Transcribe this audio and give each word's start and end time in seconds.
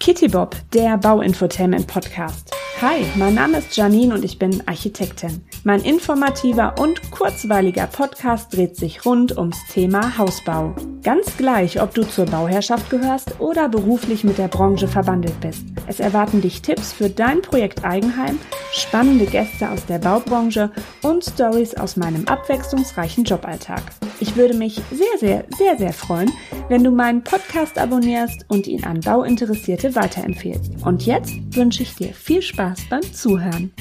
Kitty 0.00 0.28
Bob, 0.28 0.56
der 0.72 0.96
Bauinfotainment 0.96 1.86
Podcast. 1.86 2.50
Hi, 2.80 3.04
mein 3.16 3.34
Name 3.34 3.58
ist 3.58 3.76
Janine 3.76 4.14
und 4.14 4.24
ich 4.24 4.38
bin 4.38 4.66
Architektin. 4.66 5.44
Mein 5.62 5.82
informativer 5.82 6.76
und 6.80 7.10
kurzweiliger 7.10 7.86
Podcast 7.86 8.56
dreht 8.56 8.76
sich 8.76 9.04
rund 9.04 9.36
ums 9.36 9.58
Thema 9.70 10.16
Hausbau. 10.16 10.74
Ganz 11.02 11.36
gleich, 11.36 11.82
ob 11.82 11.94
du 11.94 12.04
zur 12.04 12.24
Bauherrschaft 12.24 12.88
gehörst 12.88 13.38
oder 13.40 13.68
beruflich 13.68 14.24
mit 14.24 14.38
der 14.38 14.48
Branche 14.48 14.88
verbandelt 14.88 15.38
bist. 15.42 15.64
Es 15.86 16.00
erwarten 16.00 16.40
dich 16.40 16.62
Tipps 16.62 16.94
für 16.94 17.10
dein 17.10 17.42
Projekt 17.42 17.84
Eigenheim, 17.84 18.38
spannende 18.72 19.26
Gäste 19.26 19.70
aus 19.70 19.84
der 19.84 19.98
Baubranche 19.98 20.70
und 21.02 21.22
Stories 21.22 21.74
aus 21.74 21.98
meinem 21.98 22.26
abwechslungsreichen 22.26 23.24
Joballtag. 23.24 23.82
Ich 24.18 24.36
würde 24.36 24.54
mich 24.54 24.80
sehr, 24.90 25.18
sehr, 25.18 25.44
sehr, 25.58 25.76
sehr 25.76 25.92
freuen, 25.92 26.32
wenn 26.70 26.84
du 26.84 26.92
meinen 26.92 27.24
Podcast 27.24 27.78
abonnierst 27.78 28.44
und 28.46 28.68
ihn 28.68 28.84
an 28.84 29.00
Bauinteressierte 29.00 29.96
weiterempfehlst. 29.96 30.70
Und 30.84 31.04
jetzt 31.04 31.32
wünsche 31.56 31.82
ich 31.82 31.96
dir 31.96 32.14
viel 32.14 32.40
Spaß 32.40 32.82
beim 32.88 33.02
Zuhören. 33.12 33.72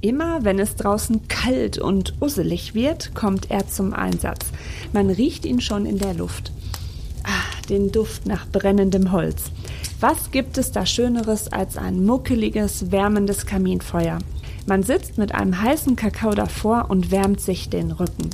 Immer 0.00 0.44
wenn 0.44 0.58
es 0.58 0.74
draußen 0.74 1.28
kalt 1.28 1.78
und 1.78 2.20
usselig 2.20 2.74
wird, 2.74 3.14
kommt 3.14 3.52
er 3.52 3.68
zum 3.68 3.94
Einsatz. 3.94 4.46
Man 4.92 5.08
riecht 5.08 5.46
ihn 5.46 5.60
schon 5.60 5.86
in 5.86 5.98
der 5.98 6.14
Luft. 6.14 6.50
Ah, 7.22 7.62
den 7.68 7.92
Duft 7.92 8.26
nach 8.26 8.48
brennendem 8.48 9.12
Holz. 9.12 9.52
Was 10.00 10.32
gibt 10.32 10.58
es 10.58 10.72
da 10.72 10.84
Schöneres 10.84 11.52
als 11.52 11.78
ein 11.78 12.04
muckeliges, 12.04 12.90
wärmendes 12.90 13.46
Kaminfeuer? 13.46 14.18
Man 14.66 14.82
sitzt 14.82 15.16
mit 15.16 15.32
einem 15.32 15.62
heißen 15.62 15.94
Kakao 15.94 16.32
davor 16.32 16.86
und 16.88 17.12
wärmt 17.12 17.40
sich 17.40 17.70
den 17.70 17.92
Rücken. 17.92 18.30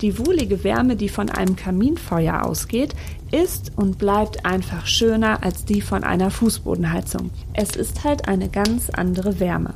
Die 0.00 0.18
wohlige 0.18 0.64
Wärme, 0.64 0.96
die 0.96 1.10
von 1.10 1.28
einem 1.28 1.56
Kaminfeuer 1.56 2.44
ausgeht, 2.44 2.94
ist 3.30 3.72
und 3.76 3.98
bleibt 3.98 4.46
einfach 4.46 4.86
schöner 4.86 5.42
als 5.42 5.64
die 5.64 5.82
von 5.82 6.04
einer 6.04 6.30
Fußbodenheizung. 6.30 7.30
Es 7.52 7.76
ist 7.76 8.02
halt 8.04 8.26
eine 8.26 8.48
ganz 8.48 8.88
andere 8.90 9.40
Wärme. 9.40 9.74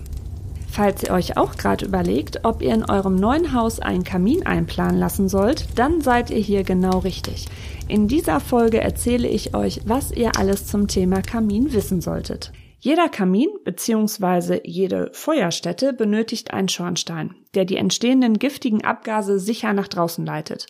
Falls 0.66 1.04
ihr 1.04 1.12
euch 1.12 1.36
auch 1.36 1.56
gerade 1.56 1.84
überlegt, 1.84 2.40
ob 2.44 2.60
ihr 2.60 2.74
in 2.74 2.84
eurem 2.84 3.14
neuen 3.14 3.52
Haus 3.52 3.78
einen 3.78 4.02
Kamin 4.02 4.44
einplanen 4.44 4.98
lassen 4.98 5.28
sollt, 5.28 5.66
dann 5.76 6.00
seid 6.00 6.30
ihr 6.30 6.40
hier 6.40 6.64
genau 6.64 6.98
richtig. 6.98 7.46
In 7.86 8.08
dieser 8.08 8.40
Folge 8.40 8.80
erzähle 8.80 9.28
ich 9.28 9.54
euch, 9.54 9.82
was 9.84 10.10
ihr 10.10 10.36
alles 10.36 10.66
zum 10.66 10.88
Thema 10.88 11.22
Kamin 11.22 11.72
wissen 11.72 12.00
solltet. 12.00 12.50
Jeder 12.84 13.08
Kamin 13.08 13.48
bzw. 13.64 14.60
jede 14.62 15.08
Feuerstätte 15.14 15.94
benötigt 15.94 16.52
einen 16.52 16.68
Schornstein, 16.68 17.34
der 17.54 17.64
die 17.64 17.78
entstehenden 17.78 18.38
giftigen 18.38 18.84
Abgase 18.84 19.38
sicher 19.38 19.72
nach 19.72 19.88
draußen 19.88 20.26
leitet. 20.26 20.66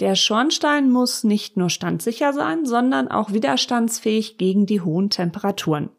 Der 0.00 0.16
Schornstein 0.16 0.90
muss 0.90 1.22
nicht 1.22 1.56
nur 1.56 1.70
standsicher 1.70 2.32
sein, 2.32 2.66
sondern 2.66 3.06
auch 3.06 3.32
widerstandsfähig 3.32 4.38
gegen 4.38 4.66
die 4.66 4.80
hohen 4.80 5.08
Temperaturen. 5.08 5.90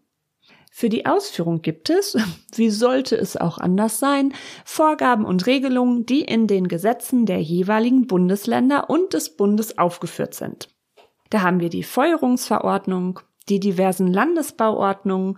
Für 0.70 0.90
die 0.90 1.06
Ausführung 1.06 1.62
gibt 1.62 1.90
es, 1.92 2.18
wie 2.54 2.70
sollte 2.70 3.16
es 3.16 3.38
auch 3.38 3.58
anders 3.58 4.00
sein, 4.00 4.34
Vorgaben 4.66 5.24
und 5.24 5.46
Regelungen, 5.46 6.06
die 6.06 6.24
in 6.24 6.48
den 6.48 6.68
Gesetzen 6.68 7.26
der 7.26 7.42
jeweiligen 7.42 8.06
Bundesländer 8.06 8.90
und 8.90 9.14
des 9.14 9.38
Bundes 9.38 9.78
aufgeführt 9.78 10.34
sind. 10.34 10.68
Da 11.30 11.40
haben 11.42 11.62
wir 11.62 11.70
die 11.70 11.84
Feuerungsverordnung, 11.84 13.22
die 13.50 13.60
diversen 13.60 14.12
Landesbauordnungen, 14.12 15.38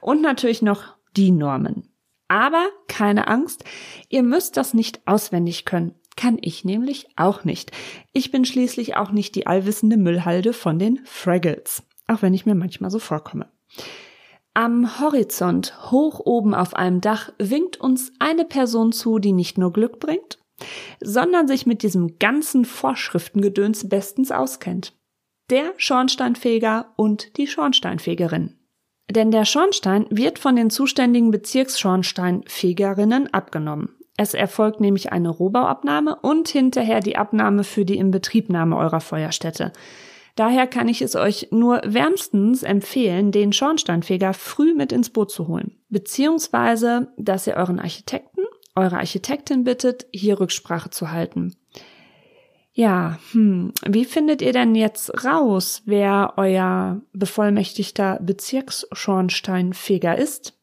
und 0.01 0.23
natürlich 0.23 0.63
noch 0.63 0.95
die 1.17 1.31
Normen. 1.31 1.93
Aber 2.29 2.69
keine 2.89 3.29
Angst, 3.29 3.65
ihr 4.09 4.23
müsst 4.23 4.57
das 4.57 4.75
nicht 4.75 5.01
auswendig 5.07 5.65
können. 5.65 5.95
Kann 6.17 6.39
ich 6.41 6.65
nämlich 6.65 7.09
auch 7.17 7.45
nicht. 7.45 7.73
Ich 8.13 8.31
bin 8.31 8.45
schließlich 8.45 8.97
auch 8.97 9.11
nicht 9.11 9.35
die 9.35 9.47
allwissende 9.47 9.97
Müllhalde 9.97 10.53
von 10.53 10.79
den 10.79 11.01
Fraggles, 11.05 11.83
auch 12.07 12.23
wenn 12.23 12.35
ich 12.35 12.47
mir 12.47 12.55
manchmal 12.55 12.91
so 12.91 12.99
vorkomme. 12.99 13.49
Am 14.55 15.01
Horizont, 15.01 15.93
hoch 15.93 16.19
oben 16.19 16.55
auf 16.55 16.75
einem 16.75 17.01
Dach, 17.01 17.33
winkt 17.39 17.81
uns 17.81 18.13
eine 18.19 18.45
Person 18.45 18.91
zu, 18.91 19.21
die 19.21 19.33
nicht 19.33 19.59
nur 19.59 19.73
Glück 19.73 20.01
bringt, 20.01 20.39
sondern 21.01 21.47
sich 21.47 21.67
mit 21.67 21.85
diesem 21.85 22.19
ganzen 22.19 22.65
Vorschriftengedöns 22.65 23.89
bestens 23.89 24.33
auskennt. 24.33 24.93
Der 25.51 25.73
Schornsteinfeger 25.77 26.93
und 26.97 27.37
die 27.37 27.47
Schornsteinfegerin. 27.47 28.57
Denn 29.09 29.31
der 29.31 29.45
Schornstein 29.45 30.07
wird 30.11 30.39
von 30.39 30.57
den 30.57 30.71
zuständigen 30.71 31.31
Bezirksschornsteinfegerinnen 31.31 33.33
abgenommen. 33.33 33.97
Es 34.17 34.35
erfolgt 34.35 34.81
nämlich 34.81 35.13
eine 35.13 35.31
Rohbauabnahme 35.31 36.17
und 36.23 36.49
hinterher 36.49 37.01
die 37.01 37.17
Abnahme 37.17 37.65
für 37.65 37.85
die 37.85 37.97
Inbetriebnahme 37.97 38.77
eurer 38.77 39.01
Feuerstätte. 39.01 39.73
Daher 40.37 40.67
kann 40.67 40.89
ich 40.89 41.03
es 41.03 41.17
euch 41.17 41.49
nur 41.51 41.81
wärmstens 41.85 42.63
empfehlen, 42.63 43.33
den 43.33 43.53
Schornsteinfeger 43.53 44.33
früh 44.33 44.75
mit 44.75 44.93
ins 44.93 45.11
Boot 45.11 45.31
zu 45.31 45.49
holen. 45.49 45.77
Beziehungsweise, 45.89 47.13
dass 47.17 47.47
ihr 47.47 47.55
euren 47.55 47.79
Architekten, 47.79 48.43
eure 48.75 48.99
Architektin 48.99 49.65
bittet, 49.65 50.07
hier 50.13 50.41
Rücksprache 50.41 50.91
zu 50.91 51.11
halten. 51.11 51.57
Ja, 52.73 53.19
hm, 53.33 53.73
wie 53.87 54.05
findet 54.05 54.43
ihr 54.43 54.53
denn 54.53 54.77
jetzt 54.77 55.25
raus, 55.25 55.83
wer 55.87 56.35
euer 56.37 57.01
bevollmächtigter 57.13 58.21
Bezirksschornsteinfeger 58.23 60.17
ist? 60.17 60.57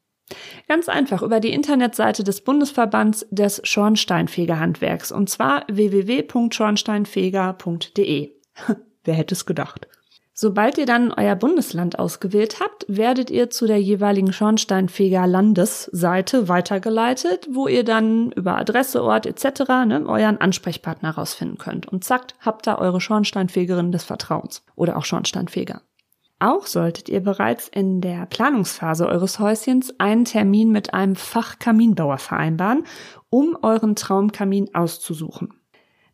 Ganz 0.67 0.89
einfach 0.89 1.21
über 1.21 1.39
die 1.39 1.53
Internetseite 1.53 2.23
des 2.23 2.41
Bundesverbands 2.41 3.27
des 3.29 3.61
Schornsteinfegerhandwerks 3.63 5.11
und 5.11 5.29
zwar 5.29 5.63
www.schornsteinfeger.de. 5.69 8.31
Wer 9.07 9.15
hätte 9.15 9.35
es 9.35 9.45
gedacht? 9.45 9.87
Sobald 10.33 10.77
ihr 10.77 10.85
dann 10.85 11.13
euer 11.13 11.35
Bundesland 11.35 11.97
ausgewählt 11.97 12.59
habt, 12.59 12.85
werdet 12.89 13.31
ihr 13.31 13.49
zu 13.49 13.65
der 13.65 13.81
jeweiligen 13.81 14.33
Schornsteinfeger 14.33 15.25
Landesseite 15.25 16.49
weitergeleitet, 16.49 17.47
wo 17.51 17.67
ihr 17.67 17.85
dann 17.85 18.33
über 18.33 18.57
Adresse, 18.57 19.01
Ort 19.01 19.25
etc. 19.25 19.61
Ne, 19.87 20.03
euren 20.05 20.41
Ansprechpartner 20.41 21.11
rausfinden 21.11 21.57
könnt. 21.57 21.87
Und 21.87 22.03
zack, 22.03 22.33
habt 22.41 22.67
da 22.67 22.77
eure 22.77 22.99
Schornsteinfegerin 22.99 23.93
des 23.93 24.03
Vertrauens 24.03 24.63
oder 24.75 24.97
auch 24.97 25.05
Schornsteinfeger. 25.05 25.81
Auch 26.39 26.67
solltet 26.67 27.07
ihr 27.07 27.21
bereits 27.21 27.69
in 27.69 28.01
der 28.01 28.25
Planungsphase 28.25 29.07
eures 29.07 29.39
Häuschens 29.39 29.97
einen 29.99 30.25
Termin 30.25 30.69
mit 30.71 30.93
einem 30.93 31.15
Fachkaminbauer 31.15 32.17
vereinbaren, 32.17 32.83
um 33.29 33.57
euren 33.63 33.95
Traumkamin 33.95 34.75
auszusuchen. 34.75 35.53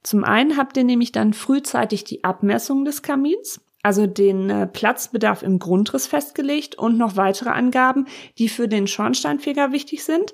Zum 0.04 0.24
einen 0.26 0.58
habt 0.58 0.78
ihr 0.78 0.84
nämlich 0.84 1.12
dann 1.12 1.34
frühzeitig 1.34 2.04
die 2.04 2.24
Abmessung 2.24 2.86
des 2.86 3.02
Kamins, 3.02 3.62
also 3.84 4.06
den 4.06 4.50
äh, 4.50 4.68
Platzbedarf 4.68 5.44
im 5.44 5.60
Grundriss 5.60 6.08
festgelegt 6.08 6.76
und 6.76 6.98
noch 6.98 7.16
weitere 7.16 7.50
Angaben, 7.50 8.08
die 8.38 8.50
für 8.50 8.68
den 8.68 8.88
Schornsteinfeger 8.88 9.72
wichtig 9.72 10.04
sind, 10.04 10.34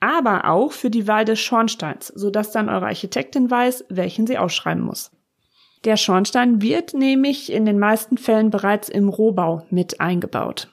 aber 0.00 0.48
auch 0.48 0.72
für 0.72 0.90
die 0.90 1.06
Wahl 1.06 1.26
des 1.26 1.40
Schornsteins, 1.40 2.08
sodass 2.08 2.52
dann 2.52 2.70
eure 2.70 2.86
Architektin 2.86 3.50
weiß, 3.50 3.84
welchen 3.90 4.26
sie 4.26 4.38
ausschreiben 4.38 4.82
muss. 4.82 5.10
Der 5.84 5.96
Schornstein 5.96 6.60
wird 6.60 6.94
nämlich 6.94 7.52
in 7.52 7.64
den 7.64 7.78
meisten 7.78 8.18
Fällen 8.18 8.50
bereits 8.50 8.88
im 8.88 9.08
Rohbau 9.08 9.66
mit 9.70 10.00
eingebaut. 10.00 10.68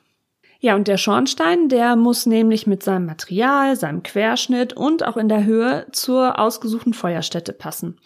Ja, 0.60 0.76
und 0.76 0.88
der 0.88 0.98
Schornstein, 0.98 1.70
der 1.70 1.96
muss 1.96 2.26
nämlich 2.26 2.66
mit 2.66 2.82
seinem 2.82 3.06
Material, 3.06 3.76
seinem 3.76 4.02
Querschnitt 4.02 4.74
und 4.74 5.06
auch 5.06 5.18
in 5.18 5.30
der 5.30 5.44
Höhe 5.44 5.86
zur 5.92 6.40
ausgesuchten 6.40 6.94
Feuerstätte 6.94 7.54
passen. 7.54 8.00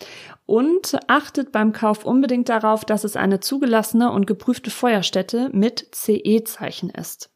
Und 0.46 0.98
achtet 1.08 1.52
beim 1.54 1.72
Kauf 1.72 2.06
unbedingt 2.06 2.50
darauf, 2.50 2.84
dass 2.84 3.06
es 3.06 3.16
eine 3.16 3.40
zugelassene 3.40 4.12
und 4.12 4.28
geprüfte 4.28 4.70
Feuerstätte 4.70 5.50
mit 5.54 5.88
CE-Zeichen 5.94 6.90
ist. 6.90 7.30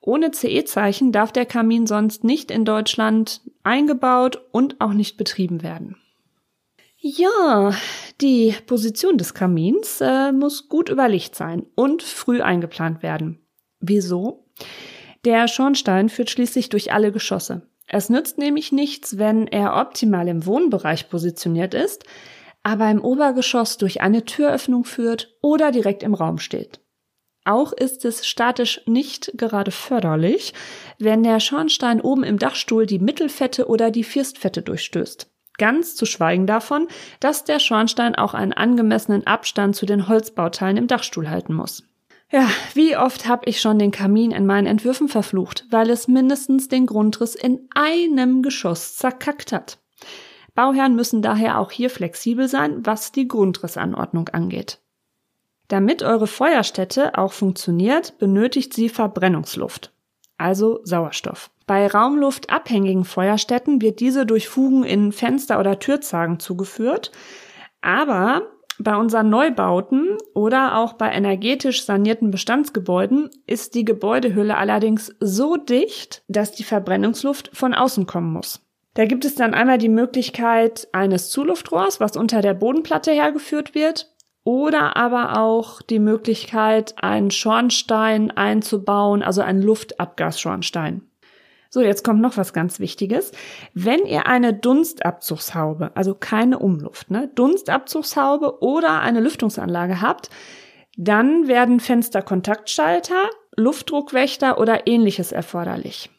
Ohne 0.00 0.30
CE-Zeichen 0.30 1.12
darf 1.12 1.32
der 1.32 1.44
Kamin 1.44 1.86
sonst 1.86 2.24
nicht 2.24 2.50
in 2.50 2.64
Deutschland 2.64 3.42
eingebaut 3.62 4.40
und 4.52 4.80
auch 4.80 4.94
nicht 4.94 5.18
betrieben 5.18 5.62
werden. 5.62 5.96
Ja, 7.00 7.72
die 8.20 8.54
Position 8.66 9.18
des 9.18 9.34
Kamins 9.34 10.00
äh, 10.00 10.32
muss 10.32 10.68
gut 10.68 10.88
überlegt 10.88 11.34
sein 11.36 11.66
und 11.74 12.02
früh 12.02 12.40
eingeplant 12.40 13.02
werden. 13.02 13.38
Wieso? 13.80 14.47
Der 15.24 15.48
Schornstein 15.48 16.08
führt 16.08 16.30
schließlich 16.30 16.68
durch 16.68 16.92
alle 16.92 17.12
Geschosse. 17.12 17.62
Es 17.86 18.10
nützt 18.10 18.38
nämlich 18.38 18.70
nichts, 18.70 19.18
wenn 19.18 19.46
er 19.46 19.76
optimal 19.76 20.28
im 20.28 20.44
Wohnbereich 20.44 21.08
positioniert 21.08 21.74
ist, 21.74 22.04
aber 22.62 22.90
im 22.90 23.00
Obergeschoss 23.02 23.78
durch 23.78 24.00
eine 24.00 24.24
Türöffnung 24.24 24.84
führt 24.84 25.34
oder 25.40 25.72
direkt 25.72 26.02
im 26.02 26.14
Raum 26.14 26.38
steht. 26.38 26.80
Auch 27.44 27.72
ist 27.72 28.04
es 28.04 28.26
statisch 28.26 28.82
nicht 28.84 29.32
gerade 29.34 29.70
förderlich, 29.70 30.52
wenn 30.98 31.22
der 31.22 31.40
Schornstein 31.40 32.02
oben 32.02 32.22
im 32.22 32.38
Dachstuhl 32.38 32.84
die 32.84 32.98
Mittelfette 32.98 33.68
oder 33.68 33.90
die 33.90 34.04
Firstfette 34.04 34.60
durchstößt. 34.60 35.30
Ganz 35.56 35.96
zu 35.96 36.04
schweigen 36.04 36.46
davon, 36.46 36.88
dass 37.20 37.44
der 37.44 37.58
Schornstein 37.58 38.14
auch 38.14 38.34
einen 38.34 38.52
angemessenen 38.52 39.26
Abstand 39.26 39.76
zu 39.76 39.86
den 39.86 40.08
Holzbauteilen 40.08 40.76
im 40.76 40.88
Dachstuhl 40.88 41.30
halten 41.30 41.54
muss. 41.54 41.87
Ja, 42.30 42.50
wie 42.74 42.96
oft 42.96 43.26
habe 43.26 43.46
ich 43.46 43.60
schon 43.60 43.78
den 43.78 43.90
Kamin 43.90 44.32
in 44.32 44.44
meinen 44.44 44.66
Entwürfen 44.66 45.08
verflucht, 45.08 45.64
weil 45.70 45.88
es 45.88 46.08
mindestens 46.08 46.68
den 46.68 46.84
Grundriss 46.84 47.34
in 47.34 47.68
einem 47.74 48.42
Geschoss 48.42 48.96
zerkackt 48.96 49.52
hat. 49.52 49.78
Bauherren 50.54 50.94
müssen 50.94 51.22
daher 51.22 51.58
auch 51.58 51.70
hier 51.70 51.88
flexibel 51.88 52.48
sein, 52.48 52.84
was 52.84 53.12
die 53.12 53.28
Grundrissanordnung 53.28 54.28
angeht. 54.28 54.80
Damit 55.68 56.02
eure 56.02 56.26
Feuerstätte 56.26 57.16
auch 57.16 57.32
funktioniert, 57.32 58.18
benötigt 58.18 58.74
sie 58.74 58.88
Verbrennungsluft, 58.88 59.92
also 60.36 60.80
Sauerstoff. 60.84 61.50
Bei 61.66 61.86
raumluftabhängigen 61.86 63.04
Feuerstätten 63.04 63.80
wird 63.80 64.00
diese 64.00 64.26
durch 64.26 64.48
Fugen 64.48 64.84
in 64.84 65.12
Fenster 65.12 65.60
oder 65.60 65.78
Türzagen 65.78 66.40
zugeführt, 66.40 67.12
aber 67.80 68.42
bei 68.78 68.96
unseren 68.96 69.28
Neubauten 69.28 70.16
oder 70.34 70.78
auch 70.78 70.92
bei 70.94 71.10
energetisch 71.10 71.84
sanierten 71.84 72.30
Bestandsgebäuden 72.30 73.28
ist 73.46 73.74
die 73.74 73.84
Gebäudehülle 73.84 74.56
allerdings 74.56 75.14
so 75.20 75.56
dicht, 75.56 76.22
dass 76.28 76.52
die 76.52 76.64
Verbrennungsluft 76.64 77.50
von 77.52 77.74
außen 77.74 78.06
kommen 78.06 78.32
muss. 78.32 78.64
Da 78.94 79.04
gibt 79.04 79.24
es 79.24 79.34
dann 79.34 79.54
einmal 79.54 79.78
die 79.78 79.88
Möglichkeit 79.88 80.88
eines 80.92 81.30
Zuluftrohrs, 81.30 82.00
was 82.00 82.16
unter 82.16 82.40
der 82.40 82.54
Bodenplatte 82.54 83.12
hergeführt 83.12 83.74
wird, 83.74 84.12
oder 84.44 84.96
aber 84.96 85.38
auch 85.38 85.82
die 85.82 85.98
Möglichkeit, 85.98 86.94
einen 87.02 87.30
Schornstein 87.30 88.30
einzubauen, 88.30 89.22
also 89.22 89.42
einen 89.42 89.62
Luftabgasschornstein. 89.62 91.07
So, 91.70 91.82
jetzt 91.82 92.02
kommt 92.02 92.20
noch 92.20 92.36
was 92.36 92.52
ganz 92.52 92.80
Wichtiges. 92.80 93.32
Wenn 93.74 94.06
ihr 94.06 94.26
eine 94.26 94.54
Dunstabzugshaube, 94.54 95.90
also 95.94 96.14
keine 96.14 96.58
Umluft, 96.58 97.10
ne, 97.10 97.30
Dunstabzugshaube 97.34 98.62
oder 98.62 99.00
eine 99.00 99.20
Lüftungsanlage 99.20 100.00
habt, 100.00 100.30
dann 100.96 101.46
werden 101.46 101.78
Fensterkontaktschalter, 101.80 103.28
Luftdruckwächter 103.56 104.58
oder 104.58 104.86
ähnliches 104.86 105.30
erforderlich. 105.30 106.10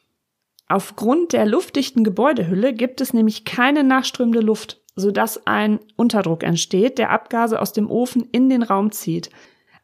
Aufgrund 0.68 1.34
der 1.34 1.48
luftdichten 1.48 2.04
Gebäudehülle 2.04 2.74
gibt 2.74 3.01
es 3.01 3.12
nämlich 3.12 3.44
keine 3.44 3.84
nachströmende 3.84 4.42
Luft, 4.42 4.80
sodass 4.96 5.48
ein 5.48 5.80
Unterdruck 5.96 6.44
entsteht, 6.44 7.00
der 7.00 7.10
Abgase 7.10 7.60
aus 7.60 7.74
dem 7.74 7.90
Ofen 7.90 8.28
in 8.31 8.50
den 8.50 8.62
Raum 8.62 8.92
zieht. 8.92 9.31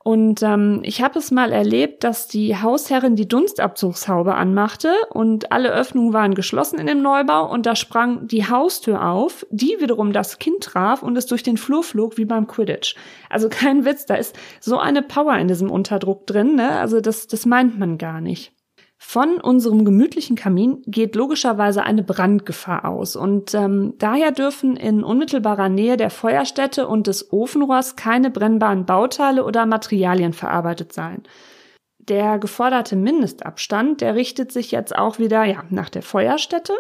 Und 0.08 0.44
ähm, 0.44 0.82
ich 0.84 1.02
habe 1.02 1.18
es 1.18 1.32
mal 1.32 1.52
erlebt, 1.52 2.04
dass 2.04 2.28
die 2.28 2.56
Hausherrin 2.56 3.16
die 3.16 3.28
Dunstabzugshaube 3.28 4.36
anmachte 4.36 4.94
und 5.10 5.52
alle 5.52 5.72
Öffnungen 5.72 6.14
waren 6.14 6.36
geschlossen 6.36 6.78
in 6.78 6.86
dem 6.86 7.02
Neubau 7.02 7.52
und 7.52 7.66
da 7.66 7.76
sprang 7.76 8.28
die 8.28 8.48
Haustür 8.48 9.04
auf, 9.04 9.48
die 9.50 9.78
wiederum 9.80 10.14
das 10.14 10.38
Kind 10.38 10.64
traf 10.64 11.02
und 11.02 11.18
es 11.18 11.26
durch 11.26 11.42
den 11.42 11.58
Flur 11.58 11.82
flog 11.82 12.18
wie 12.18 12.26
beim 12.26 12.46
Quidditch. 12.46 12.94
Also 13.32 13.50
kein 13.50 13.84
Witz, 13.84 14.06
da 14.06 14.14
ist 14.14 14.38
so 14.60 14.78
eine 14.78 15.02
Power 15.02 15.40
in 15.40 15.48
diesem 15.48 15.72
Unterdruck 15.72 16.28
drin, 16.28 16.54
ne? 16.54 16.74
Also 16.74 17.02
das, 17.02 17.26
das 17.26 17.48
meint 17.48 17.80
man 17.80 17.98
gar 17.98 18.22
nicht. 18.22 18.54
Von 18.98 19.42
unserem 19.42 19.84
gemütlichen 19.84 20.36
Kamin 20.36 20.82
geht 20.86 21.16
logischerweise 21.16 21.84
eine 21.84 22.02
Brandgefahr 22.02 22.86
aus 22.86 23.16
und 23.16 23.54
ähm, 23.54 23.94
daher 23.98 24.32
dürfen 24.32 24.78
in 24.78 25.04
unmittelbarer 25.04 25.70
Nähe 25.70 25.98
der 25.98 26.10
Feuerstätte 26.10 26.88
und 26.88 27.08
des 27.08 27.32
Ofenrohrs 27.32 27.96
keine 27.96 28.32
brennbaren 28.32 28.86
Bauteile 28.86 29.44
oder 29.44 29.66
Materialien 29.66 30.34
verarbeitet 30.34 30.94
sein. 30.94 31.24
Der 32.00 32.40
geforderte 32.40 32.96
Mindestabstand, 32.96 34.02
der 34.02 34.16
richtet 34.16 34.52
sich 34.52 34.72
jetzt 34.72 34.96
auch 34.96 35.20
wieder 35.20 35.44
ja, 35.44 35.64
nach 35.70 35.90
der 35.90 36.04
Feuerstätte 36.04 36.74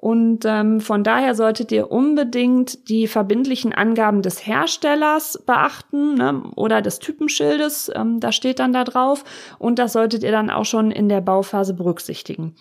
und 0.00 0.44
ähm, 0.44 0.80
von 0.80 1.02
daher 1.02 1.34
solltet 1.34 1.72
ihr 1.72 1.90
unbedingt 1.90 2.88
die 2.88 3.08
verbindlichen 3.08 3.72
Angaben 3.72 4.22
des 4.22 4.46
Herstellers 4.46 5.42
beachten 5.44 6.14
ne, 6.14 6.44
oder 6.54 6.82
des 6.82 7.00
Typenschildes, 7.00 7.90
ähm, 7.96 8.20
da 8.20 8.30
steht 8.30 8.60
dann 8.60 8.72
da 8.72 8.84
drauf. 8.84 9.24
Und 9.58 9.80
das 9.80 9.92
solltet 9.92 10.22
ihr 10.22 10.30
dann 10.30 10.50
auch 10.50 10.64
schon 10.64 10.92
in 10.92 11.08
der 11.08 11.20
Bauphase 11.20 11.74
berücksichtigen. 11.74 12.54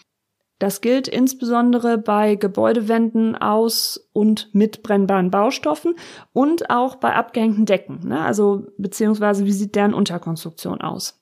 Das 0.57 0.81
gilt 0.81 1.07
insbesondere 1.07 1.99
bei 1.99 2.33
Gebäudewänden 2.33 3.35
aus 3.35 4.09
und 4.13 4.49
mit 4.55 4.81
brennbaren 4.81 5.29
Baustoffen 5.29 5.93
und 6.33 6.71
auch 6.71 6.95
bei 6.95 7.13
abgehängten 7.13 7.67
Decken. 7.67 7.99
Ne? 8.07 8.19
Also 8.19 8.65
beziehungsweise 8.79 9.45
wie 9.45 9.51
sieht 9.51 9.75
deren 9.75 9.93
Unterkonstruktion 9.93 10.81
aus? 10.81 11.21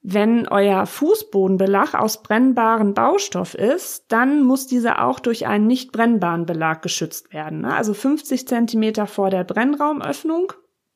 Wenn 0.00 0.46
euer 0.46 0.86
Fußbodenbelag 0.86 1.94
aus 1.94 2.22
brennbaren 2.22 2.94
Baustoff 2.94 3.54
ist, 3.54 4.04
dann 4.08 4.42
muss 4.44 4.66
dieser 4.66 5.04
auch 5.04 5.18
durch 5.18 5.46
einen 5.46 5.66
nicht 5.66 5.90
brennbaren 5.90 6.46
Belag 6.46 6.82
geschützt 6.82 7.32
werden. 7.32 7.62
Ne? 7.62 7.74
Also 7.74 7.94
50 7.94 8.46
Zentimeter 8.46 9.06
vor 9.06 9.30
der 9.30 9.44
Brennraumöffnung 9.44 10.52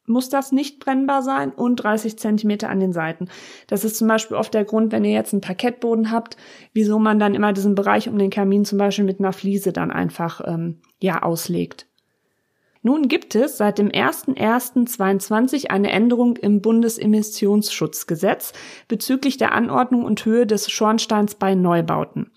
muss 0.06 0.28
das 0.28 0.52
nicht 0.52 0.80
brennbar 0.80 1.22
sein 1.22 1.50
und 1.50 1.76
30 1.76 2.18
Zentimeter 2.18 2.68
an 2.68 2.80
den 2.80 2.92
Seiten. 2.92 3.28
Das 3.66 3.84
ist 3.84 3.96
zum 3.96 4.08
Beispiel 4.08 4.36
oft 4.36 4.52
der 4.54 4.64
Grund, 4.64 4.92
wenn 4.92 5.04
ihr 5.04 5.12
jetzt 5.12 5.32
einen 5.32 5.40
Parkettboden 5.40 6.10
habt, 6.10 6.36
wieso 6.72 6.98
man 6.98 7.18
dann 7.18 7.34
immer 7.34 7.52
diesen 7.52 7.74
Bereich 7.74 8.08
um 8.08 8.18
den 8.18 8.30
Kamin 8.30 8.64
zum 8.64 8.78
Beispiel 8.78 9.04
mit 9.04 9.20
einer 9.20 9.32
Fliese 9.32 9.72
dann 9.72 9.90
einfach 9.90 10.40
ähm, 10.44 10.80
ja 11.00 11.22
auslegt. 11.22 11.86
Nun 12.82 13.06
gibt 13.06 13.36
es 13.36 13.56
seit 13.56 13.78
dem 13.78 13.90
01.01.22 13.90 15.70
eine 15.70 15.92
Änderung 15.92 16.36
im 16.36 16.60
Bundesemissionsschutzgesetz 16.60 18.52
bezüglich 18.88 19.36
der 19.36 19.52
Anordnung 19.52 20.04
und 20.04 20.24
Höhe 20.24 20.46
des 20.46 20.70
Schornsteins 20.70 21.36
bei 21.36 21.54
Neubauten. 21.54 22.32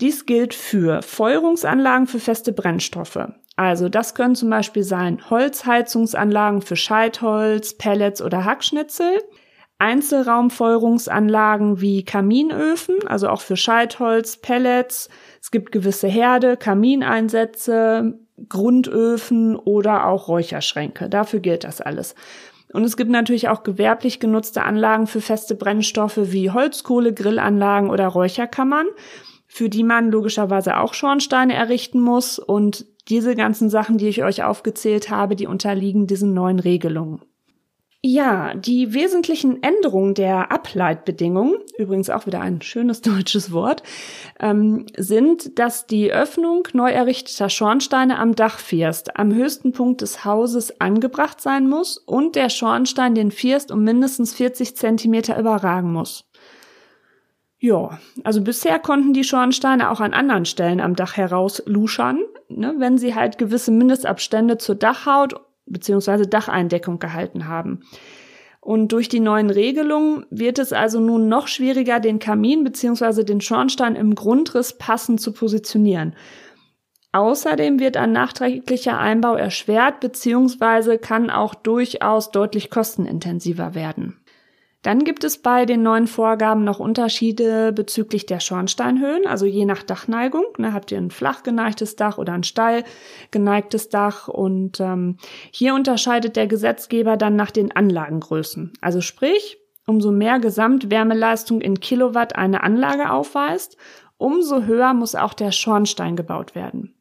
Dies 0.00 0.24
gilt 0.24 0.54
für 0.54 1.02
Feuerungsanlagen 1.02 2.06
für 2.06 2.18
feste 2.18 2.52
Brennstoffe. 2.52 3.28
Also 3.56 3.90
das 3.90 4.14
können 4.14 4.34
zum 4.34 4.48
Beispiel 4.48 4.82
sein 4.82 5.28
Holzheizungsanlagen 5.28 6.62
für 6.62 6.76
Scheitholz, 6.76 7.76
Pellets 7.76 8.22
oder 8.22 8.46
Hackschnitzel, 8.46 9.20
Einzelraumfeuerungsanlagen 9.78 11.80
wie 11.80 12.04
Kaminöfen, 12.04 12.96
also 13.06 13.28
auch 13.28 13.42
für 13.42 13.56
Scheitholz, 13.56 14.38
Pellets. 14.38 15.10
Es 15.40 15.50
gibt 15.50 15.70
gewisse 15.70 16.08
Herde, 16.08 16.56
Kamineinsätze, 16.56 18.18
Grundöfen 18.48 19.56
oder 19.56 20.06
auch 20.06 20.28
Räucherschränke. 20.28 21.08
Dafür 21.08 21.40
gilt 21.40 21.64
das 21.64 21.80
alles. 21.80 22.14
Und 22.72 22.84
es 22.84 22.96
gibt 22.96 23.10
natürlich 23.10 23.48
auch 23.48 23.62
gewerblich 23.62 24.18
genutzte 24.18 24.62
Anlagen 24.62 25.06
für 25.06 25.20
feste 25.20 25.54
Brennstoffe 25.54 26.18
wie 26.32 26.50
Holzkohle, 26.50 27.12
Grillanlagen 27.12 27.90
oder 27.90 28.08
Räucherkammern, 28.08 28.86
für 29.46 29.68
die 29.68 29.84
man 29.84 30.10
logischerweise 30.10 30.78
auch 30.78 30.94
Schornsteine 30.94 31.54
errichten 31.54 32.00
muss. 32.00 32.38
Und 32.38 32.86
diese 33.08 33.34
ganzen 33.34 33.68
Sachen, 33.68 33.98
die 33.98 34.08
ich 34.08 34.24
euch 34.24 34.42
aufgezählt 34.42 35.10
habe, 35.10 35.36
die 35.36 35.46
unterliegen 35.46 36.06
diesen 36.06 36.32
neuen 36.32 36.58
Regelungen. 36.58 37.20
Ja, 38.04 38.54
die 38.54 38.94
wesentlichen 38.94 39.62
Änderungen 39.62 40.14
der 40.14 40.50
Ableitbedingungen, 40.50 41.54
übrigens 41.78 42.10
auch 42.10 42.26
wieder 42.26 42.40
ein 42.40 42.60
schönes 42.60 43.00
deutsches 43.02 43.52
Wort, 43.52 43.84
ähm, 44.40 44.86
sind, 44.96 45.56
dass 45.60 45.86
die 45.86 46.12
Öffnung 46.12 46.66
neu 46.72 46.90
errichteter 46.90 47.48
Schornsteine 47.48 48.18
am 48.18 48.34
Dachfirst 48.34 49.16
am 49.16 49.32
höchsten 49.32 49.70
Punkt 49.70 50.00
des 50.00 50.24
Hauses 50.24 50.80
angebracht 50.80 51.40
sein 51.40 51.68
muss 51.68 51.96
und 51.96 52.34
der 52.34 52.50
Schornstein 52.50 53.14
den 53.14 53.30
First 53.30 53.70
um 53.70 53.84
mindestens 53.84 54.34
40 54.34 54.76
Zentimeter 54.76 55.38
überragen 55.38 55.92
muss. 55.92 56.28
Ja, 57.60 58.00
also 58.24 58.40
bisher 58.40 58.80
konnten 58.80 59.12
die 59.12 59.22
Schornsteine 59.22 59.88
auch 59.92 60.00
an 60.00 60.12
anderen 60.12 60.44
Stellen 60.44 60.80
am 60.80 60.96
Dach 60.96 61.16
heraus 61.16 61.62
luschern, 61.66 62.18
ne, 62.48 62.74
wenn 62.78 62.98
sie 62.98 63.14
halt 63.14 63.38
gewisse 63.38 63.70
Mindestabstände 63.70 64.58
zur 64.58 64.74
Dachhaut 64.74 65.36
beziehungsweise 65.72 66.26
Dacheindeckung 66.26 66.98
gehalten 66.98 67.48
haben. 67.48 67.80
Und 68.60 68.92
durch 68.92 69.08
die 69.08 69.18
neuen 69.18 69.50
Regelungen 69.50 70.24
wird 70.30 70.60
es 70.60 70.72
also 70.72 71.00
nun 71.00 71.28
noch 71.28 71.48
schwieriger, 71.48 71.98
den 71.98 72.20
Kamin 72.20 72.62
beziehungsweise 72.62 73.24
den 73.24 73.40
Schornstein 73.40 73.96
im 73.96 74.14
Grundriss 74.14 74.78
passend 74.78 75.20
zu 75.20 75.32
positionieren. 75.32 76.14
Außerdem 77.10 77.80
wird 77.80 77.96
ein 77.96 78.12
nachträglicher 78.12 78.98
Einbau 78.98 79.34
erschwert 79.34 80.00
beziehungsweise 80.00 80.96
kann 80.96 81.28
auch 81.28 81.54
durchaus 81.54 82.30
deutlich 82.30 82.70
kostenintensiver 82.70 83.74
werden. 83.74 84.21
Dann 84.82 85.04
gibt 85.04 85.22
es 85.22 85.38
bei 85.38 85.64
den 85.64 85.84
neuen 85.84 86.08
Vorgaben 86.08 86.64
noch 86.64 86.80
Unterschiede 86.80 87.72
bezüglich 87.72 88.26
der 88.26 88.40
Schornsteinhöhen, 88.40 89.28
also 89.28 89.46
je 89.46 89.64
nach 89.64 89.84
Dachneigung. 89.84 90.44
Ne, 90.58 90.72
habt 90.72 90.90
ihr 90.90 90.98
ein 90.98 91.12
flach 91.12 91.44
geneigtes 91.44 91.94
Dach 91.94 92.18
oder 92.18 92.32
ein 92.32 92.42
steil 92.42 92.82
geneigtes 93.30 93.88
Dach? 93.90 94.26
Und 94.26 94.80
ähm, 94.80 95.18
hier 95.52 95.74
unterscheidet 95.74 96.34
der 96.34 96.48
Gesetzgeber 96.48 97.16
dann 97.16 97.36
nach 97.36 97.52
den 97.52 97.70
Anlagengrößen. 97.70 98.72
Also 98.80 99.00
sprich, 99.00 99.58
umso 99.86 100.10
mehr 100.10 100.40
Gesamtwärmeleistung 100.40 101.60
in 101.60 101.78
Kilowatt 101.78 102.34
eine 102.34 102.64
Anlage 102.64 103.10
aufweist, 103.10 103.76
umso 104.16 104.62
höher 104.62 104.94
muss 104.94 105.14
auch 105.14 105.34
der 105.34 105.52
Schornstein 105.52 106.16
gebaut 106.16 106.56
werden. 106.56 106.94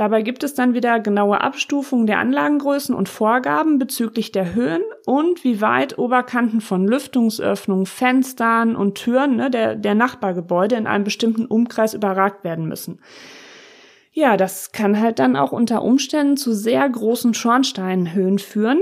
Dabei 0.00 0.22
gibt 0.22 0.44
es 0.44 0.54
dann 0.54 0.72
wieder 0.72 0.98
genaue 0.98 1.42
Abstufungen 1.42 2.06
der 2.06 2.20
Anlagengrößen 2.20 2.94
und 2.94 3.10
Vorgaben 3.10 3.78
bezüglich 3.78 4.32
der 4.32 4.54
Höhen 4.54 4.80
und 5.04 5.44
wie 5.44 5.60
weit 5.60 5.98
Oberkanten 5.98 6.62
von 6.62 6.88
Lüftungsöffnungen, 6.88 7.84
Fenstern 7.84 8.76
und 8.76 8.94
Türen 8.94 9.36
ne, 9.36 9.50
der, 9.50 9.76
der 9.76 9.94
Nachbargebäude 9.94 10.76
in 10.76 10.86
einem 10.86 11.04
bestimmten 11.04 11.44
Umkreis 11.44 11.92
überragt 11.92 12.44
werden 12.44 12.66
müssen. 12.66 13.02
Ja, 14.10 14.38
das 14.38 14.72
kann 14.72 14.98
halt 14.98 15.18
dann 15.18 15.36
auch 15.36 15.52
unter 15.52 15.82
Umständen 15.82 16.38
zu 16.38 16.54
sehr 16.54 16.88
großen 16.88 17.34
Schornsteinhöhen 17.34 18.38
führen. 18.38 18.80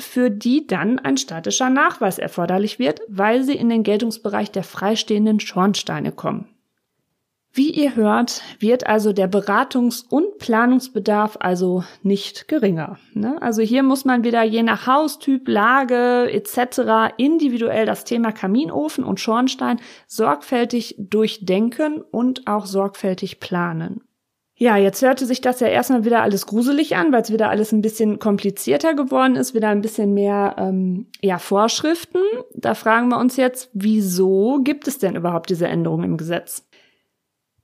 für 0.00 0.30
die 0.30 0.66
dann 0.66 0.98
ein 0.98 1.16
statischer 1.16 1.70
Nachweis 1.70 2.18
erforderlich 2.18 2.80
wird, 2.80 3.02
weil 3.06 3.44
sie 3.44 3.54
in 3.54 3.68
den 3.68 3.84
Geltungsbereich 3.84 4.50
der 4.50 4.64
freistehenden 4.64 5.38
Schornsteine 5.38 6.10
kommen. 6.10 6.55
Wie 7.56 7.70
ihr 7.70 7.96
hört, 7.96 8.42
wird 8.58 8.86
also 8.86 9.14
der 9.14 9.32
Beratungs- 9.32 10.04
und 10.06 10.36
Planungsbedarf 10.36 11.38
also 11.40 11.84
nicht 12.02 12.48
geringer. 12.48 12.98
Ne? 13.14 13.40
Also 13.40 13.62
hier 13.62 13.82
muss 13.82 14.04
man 14.04 14.24
wieder 14.24 14.42
je 14.42 14.62
nach 14.62 14.86
Haustyp, 14.86 15.48
Lage 15.48 16.30
etc. 16.30 17.14
individuell 17.16 17.86
das 17.86 18.04
Thema 18.04 18.32
Kaminofen 18.32 19.04
und 19.04 19.20
Schornstein 19.20 19.80
sorgfältig 20.06 20.96
durchdenken 20.98 22.02
und 22.02 22.46
auch 22.46 22.66
sorgfältig 22.66 23.40
planen. 23.40 24.02
Ja, 24.58 24.76
jetzt 24.76 25.00
hörte 25.00 25.24
sich 25.24 25.40
das 25.40 25.60
ja 25.60 25.68
erstmal 25.68 26.04
wieder 26.04 26.20
alles 26.22 26.44
gruselig 26.44 26.94
an, 26.94 27.10
weil 27.10 27.22
es 27.22 27.32
wieder 27.32 27.48
alles 27.48 27.72
ein 27.72 27.80
bisschen 27.80 28.18
komplizierter 28.18 28.92
geworden 28.92 29.36
ist, 29.36 29.54
wieder 29.54 29.68
ein 29.68 29.80
bisschen 29.80 30.12
mehr 30.12 30.56
ähm, 30.58 31.06
ja, 31.22 31.38
Vorschriften. 31.38 32.20
Da 32.54 32.74
fragen 32.74 33.08
wir 33.08 33.18
uns 33.18 33.38
jetzt, 33.38 33.70
wieso 33.72 34.60
gibt 34.62 34.88
es 34.88 34.98
denn 34.98 35.16
überhaupt 35.16 35.48
diese 35.48 35.68
Änderungen 35.68 36.04
im 36.04 36.16
Gesetz? 36.18 36.66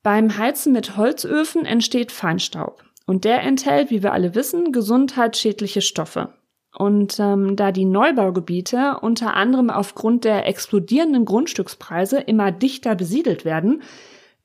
Beim 0.02 0.36
Heizen 0.36 0.72
mit 0.72 0.96
Holzöfen 0.96 1.64
entsteht 1.64 2.10
Feinstaub. 2.10 2.84
Und 3.06 3.24
der 3.24 3.42
enthält, 3.42 3.90
wie 3.90 4.02
wir 4.02 4.12
alle 4.12 4.34
wissen, 4.34 4.72
gesundheitsschädliche 4.72 5.80
Stoffe. 5.80 6.34
Und 6.76 7.18
ähm, 7.20 7.56
da 7.56 7.70
die 7.70 7.84
Neubaugebiete 7.84 8.98
unter 9.00 9.34
anderem 9.34 9.70
aufgrund 9.70 10.24
der 10.24 10.46
explodierenden 10.46 11.24
Grundstückspreise 11.24 12.18
immer 12.18 12.50
dichter 12.50 12.94
besiedelt 12.94 13.44
werden, 13.44 13.82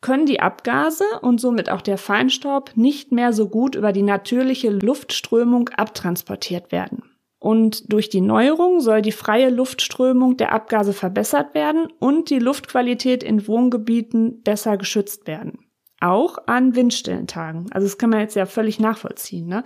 können 0.01 0.25
die 0.25 0.41
Abgase 0.41 1.05
und 1.21 1.39
somit 1.39 1.71
auch 1.71 1.81
der 1.81 1.97
Feinstaub 1.97 2.71
nicht 2.75 3.11
mehr 3.11 3.33
so 3.33 3.49
gut 3.49 3.75
über 3.75 3.93
die 3.93 4.03
natürliche 4.03 4.69
Luftströmung 4.69 5.69
abtransportiert 5.69 6.71
werden. 6.71 7.03
Und 7.39 7.91
durch 7.93 8.09
die 8.09 8.21
Neuerung 8.21 8.81
soll 8.81 9.01
die 9.01 9.11
freie 9.11 9.49
Luftströmung 9.49 10.37
der 10.37 10.53
Abgase 10.53 10.93
verbessert 10.93 11.53
werden 11.53 11.87
und 11.99 12.29
die 12.29 12.39
Luftqualität 12.39 13.23
in 13.23 13.47
Wohngebieten 13.47 14.41
besser 14.41 14.77
geschützt 14.77 15.27
werden. 15.27 15.59
Auch 15.99 16.37
an 16.47 16.75
windstillen 16.75 17.27
Tagen. 17.27 17.67
Also 17.71 17.87
das 17.87 17.97
kann 17.97 18.09
man 18.09 18.19
jetzt 18.21 18.35
ja 18.35 18.45
völlig 18.45 18.79
nachvollziehen. 18.79 19.47
Ne? 19.47 19.63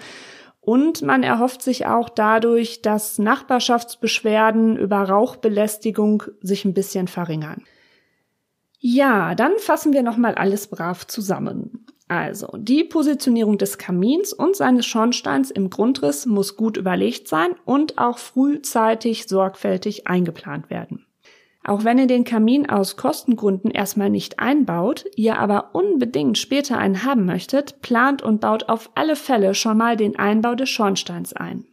Und 0.60 1.02
man 1.02 1.24
erhofft 1.24 1.62
sich 1.62 1.88
auch 1.88 2.08
dadurch, 2.10 2.82
dass 2.82 3.18
Nachbarschaftsbeschwerden 3.18 4.78
über 4.78 4.98
Rauchbelästigung 4.98 6.24
sich 6.42 6.66
ein 6.66 6.74
bisschen 6.74 7.08
verringern. 7.08 7.64
Ja, 8.80 9.36
dann 9.36 9.54
fassen 9.58 9.94
wir 9.94 10.04
nochmal 10.04 10.36
alles 10.36 10.68
brav 10.68 11.08
zusammen. 11.08 11.86
Also, 12.12 12.50
die 12.58 12.84
Positionierung 12.84 13.58
des 13.58 13.78
Kamins 13.78 14.34
und 14.34 14.58
seines 14.58 14.86
Schornsteins 14.86 15.50
im 15.50 15.70
Grundriss 15.70 16.26
muss 16.26 16.58
gut 16.58 16.76
überlegt 16.76 17.30
sein 17.30 17.52
und 17.64 17.98
auch 18.00 18.18
frühzeitig 18.18 19.30
sorgfältig 19.30 20.08
eingeplant 20.08 20.70
werden. 20.70 21.06
Auch 21.64 21.86
wenn 21.86 21.98
ihr 22.00 22.08
den 22.08 22.26
Kamin 22.26 22.70
aus 22.70 22.98
Kostengründen 22.98 23.72
erstmal 23.72 24.10
nicht 24.10 24.42
einbaut, 24.42 25.06
ihr 25.16 25.40
aber 25.40 25.70
unbedingt 25.74 26.38
später 26.38 26.78
einen 26.78 27.06
haben 27.06 27.26
möchtet, 27.26 27.82
plant 27.82 28.22
und 28.22 28.42
baut 28.42 28.68
auf 28.68 28.90
alle 28.96 29.16
Fälle 29.16 29.56
schon 29.56 29.78
mal 29.78 29.96
den 29.96 30.20
Einbau 30.20 30.56
des 30.56 30.70
Schornsteins 30.70 31.32
ein. 31.32 31.64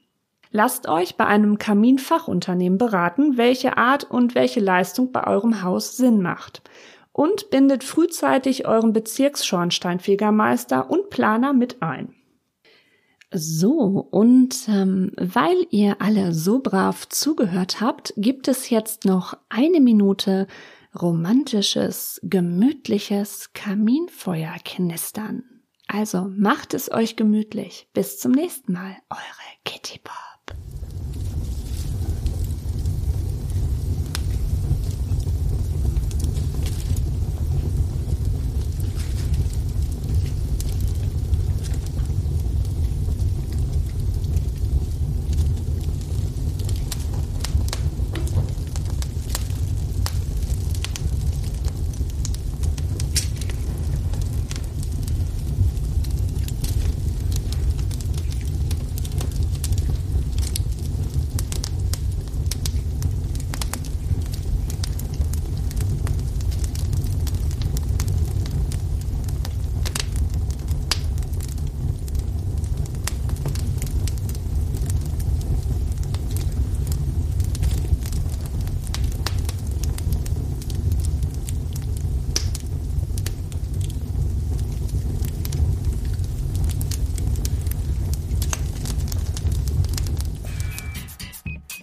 Lasst 0.52 0.88
euch 0.88 1.16
bei 1.16 1.26
einem 1.26 1.59
Kaminfachunternehmen 1.59 2.78
beraten, 2.78 3.38
welche 3.38 3.76
Art 3.76 4.04
und 4.09 4.37
welche 4.37 4.61
Leistung 4.61 5.11
bei 5.11 5.26
eurem 5.26 5.64
Haus 5.64 5.97
Sinn 5.97 6.23
macht 6.23 6.62
und 7.18 7.50
bindet 7.50 7.82
frühzeitig 7.82 8.68
euren 8.68 8.92
Bezirksschornsteinfegermeister 8.92 10.88
und 10.88 11.10
Planer 11.10 11.52
mit 11.52 11.82
ein. 11.82 12.14
So, 13.32 14.06
und 14.12 14.68
ähm, 14.68 15.10
weil 15.16 15.66
ihr 15.70 16.00
alle 16.00 16.32
so 16.32 16.60
brav 16.60 17.08
zugehört 17.08 17.80
habt, 17.80 18.14
gibt 18.16 18.46
es 18.46 18.70
jetzt 18.70 19.04
noch 19.04 19.37
eine 19.48 19.80
Minute 19.80 20.46
romantisches, 20.98 22.20
gemütliches 22.22 23.52
Kaminfeuerknistern. 23.52 25.42
Also 25.88 26.30
macht 26.30 26.72
es 26.72 26.88
euch 26.88 27.16
gemütlich. 27.16 27.88
Bis 27.94 28.20
zum 28.20 28.30
nächsten 28.30 28.75
Mal, 28.75 28.96
eure 29.10 29.48
Kitty 29.64 29.98
Bob. 30.04 30.38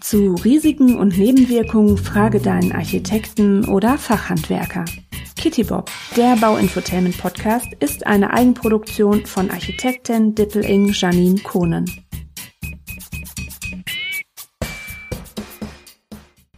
Zu 0.07 0.35
Risiken 0.35 0.99
und 0.99 1.17
Nebenwirkungen 1.17 1.97
frage 1.97 2.39
deinen 2.39 2.73
Architekten 2.73 3.67
oder 3.67 3.97
Fachhandwerker. 3.97 4.85
Kitty 5.35 5.63
Bob, 5.63 5.89
der 6.15 6.35
Bauinfotainment 6.35 7.17
Podcast, 7.17 7.65
ist 7.79 8.05
eine 8.05 8.31
Eigenproduktion 8.31 9.25
von 9.25 9.49
Architektin 9.49 10.35
Dippeling 10.35 10.89
Janine 10.93 11.39
Kohnen. 11.39 12.04